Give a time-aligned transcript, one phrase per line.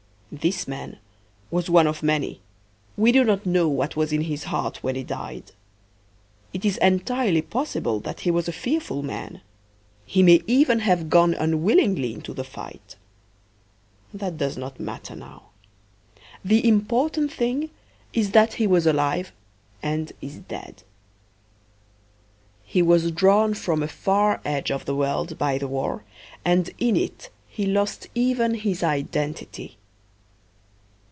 [0.33, 0.97] This man
[1.49, 2.39] was one of many.
[2.95, 5.51] We do not know what was in his heart when he died.
[6.53, 9.41] It is entirely possible that he was a fearful man.
[10.05, 12.95] He may even have gone unwillingly into the fight.
[14.13, 15.49] That does not matter now.
[16.45, 17.69] The important thing
[18.13, 19.33] is that he was alive
[19.83, 20.83] and is dead.
[22.63, 26.05] He was drawn from a far edge of the world by the war
[26.45, 29.77] and in it he lost even his identity.